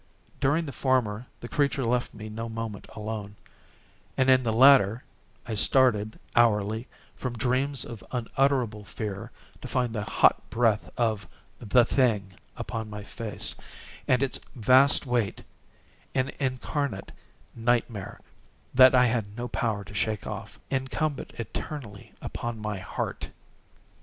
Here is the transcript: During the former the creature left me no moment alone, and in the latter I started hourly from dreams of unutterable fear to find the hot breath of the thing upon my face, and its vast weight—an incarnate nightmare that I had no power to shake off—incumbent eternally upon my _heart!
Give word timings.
During 0.39 0.65
the 0.65 0.71
former 0.71 1.27
the 1.41 1.47
creature 1.47 1.85
left 1.85 2.11
me 2.15 2.27
no 2.27 2.49
moment 2.49 2.87
alone, 2.95 3.35
and 4.17 4.31
in 4.31 4.41
the 4.41 4.51
latter 4.51 5.03
I 5.47 5.53
started 5.53 6.17
hourly 6.35 6.87
from 7.15 7.37
dreams 7.37 7.85
of 7.85 8.03
unutterable 8.11 8.83
fear 8.83 9.29
to 9.61 9.67
find 9.67 9.93
the 9.93 10.01
hot 10.03 10.41
breath 10.49 10.89
of 10.97 11.27
the 11.59 11.85
thing 11.85 12.33
upon 12.57 12.89
my 12.89 13.03
face, 13.03 13.55
and 14.07 14.23
its 14.23 14.39
vast 14.55 15.05
weight—an 15.05 16.31
incarnate 16.39 17.11
nightmare 17.55 18.19
that 18.73 18.95
I 18.95 19.05
had 19.05 19.37
no 19.37 19.47
power 19.49 19.83
to 19.83 19.93
shake 19.93 20.25
off—incumbent 20.25 21.33
eternally 21.37 22.11
upon 22.23 22.57
my 22.57 22.79
_heart! 22.79 23.27